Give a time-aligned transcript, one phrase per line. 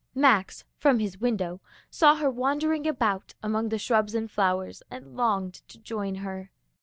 [0.15, 5.61] Max, from his window, saw her wandering about among the shrubs and flowers and longed
[5.67, 6.49] to join her.